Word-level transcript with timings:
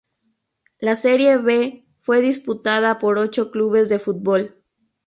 La 0.79 0.95
Serie 0.95 1.37
B 1.37 1.85
fue 1.99 2.21
disputada 2.21 2.97
por 2.97 3.19
ocho 3.19 3.51
clubes 3.51 3.87
de 3.87 3.99
fútbol. 3.99 4.57